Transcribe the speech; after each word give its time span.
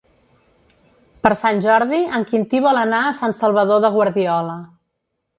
Per 1.25 1.31
Sant 1.41 1.59
Jordi 1.65 1.99
en 2.19 2.25
Quintí 2.31 2.61
vol 2.67 2.79
anar 2.83 3.01
a 3.09 3.11
Sant 3.19 3.35
Salvador 3.41 3.83
de 3.85 3.93
Guardiola. 3.97 4.57